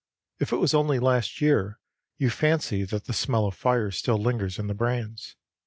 [0.39, 1.77] If it was only last year,
[2.17, 5.35] you fancy that the smell of fire still lingers in the brands.